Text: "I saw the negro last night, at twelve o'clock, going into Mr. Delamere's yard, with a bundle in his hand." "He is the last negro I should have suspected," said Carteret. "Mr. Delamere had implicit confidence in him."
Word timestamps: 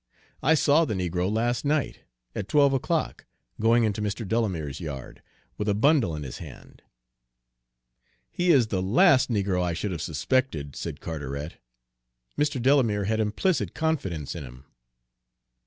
"I 0.41 0.55
saw 0.55 0.83
the 0.83 0.95
negro 0.95 1.31
last 1.31 1.63
night, 1.63 1.99
at 2.33 2.47
twelve 2.49 2.73
o'clock, 2.73 3.27
going 3.59 3.83
into 3.83 4.01
Mr. 4.01 4.27
Delamere's 4.27 4.79
yard, 4.81 5.21
with 5.59 5.69
a 5.69 5.75
bundle 5.75 6.15
in 6.15 6.23
his 6.23 6.39
hand." 6.39 6.81
"He 8.31 8.49
is 8.49 8.69
the 8.69 8.81
last 8.81 9.29
negro 9.29 9.61
I 9.61 9.73
should 9.73 9.91
have 9.91 10.01
suspected," 10.01 10.75
said 10.75 11.01
Carteret. 11.01 11.57
"Mr. 12.35 12.59
Delamere 12.59 13.03
had 13.05 13.19
implicit 13.19 13.75
confidence 13.75 14.33
in 14.33 14.43
him." 14.43 14.65